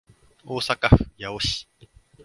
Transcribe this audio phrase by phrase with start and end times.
[0.43, 1.67] 大阪府八尾市